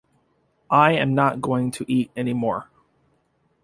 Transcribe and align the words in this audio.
I 0.71 0.93
am 0.93 1.13
not 1.13 1.41
going 1.41 1.69
to 1.73 1.85
eat 1.87 2.09
any 2.15 2.33
more. 2.33 2.71